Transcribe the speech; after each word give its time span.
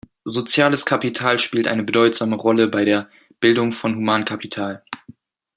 Soziales 0.25 0.83
Kapital 0.83 1.37
spielt 1.37 1.67
eine 1.67 1.83
bedeutsame 1.83 2.35
Rolle 2.35 2.67
bei 2.69 2.85
der 2.85 3.07
Bildung 3.39 3.71
von 3.71 3.95
Humankapital. 3.95 4.83